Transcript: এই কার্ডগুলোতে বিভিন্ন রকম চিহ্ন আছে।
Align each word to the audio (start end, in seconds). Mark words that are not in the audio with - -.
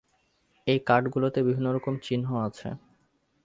এই 0.67 0.79
কার্ডগুলোতে 0.87 1.39
বিভিন্ন 1.43 1.67
রকম 1.71 1.93
চিহ্ন 2.03 2.27
আছে। 2.47 2.67